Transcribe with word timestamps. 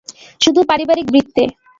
শুধু 0.41 0.61
পারিবারিক 0.69 1.07
বৃত্তে। 1.11 1.43